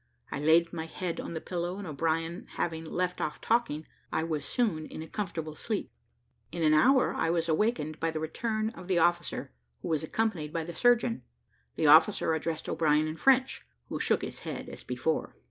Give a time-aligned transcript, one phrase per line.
[0.31, 4.43] I laid my head on the pillow, and O'Brien having left off talking, I was
[4.47, 5.91] soon in a comfortable sleep.
[6.51, 9.51] In an hour I was awakened by the return of the officer,
[9.83, 11.21] who was accompanied by the surgeon.
[11.75, 15.35] The officer addressed O'Brien in French, who shook his head as before.